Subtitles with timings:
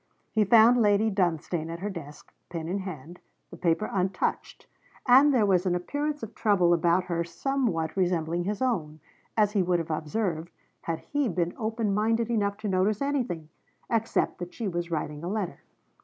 [0.31, 3.19] He found Lady Dunstane at her desk, pen in hand,
[3.51, 4.65] the paper untouched;
[5.05, 8.99] and there was an appearance of trouble about her somewhat resembling his own,
[9.37, 10.49] as he would have observed,
[10.81, 13.49] had he been open minded enough to notice anything,
[13.91, 15.59] except that she was writing a letter.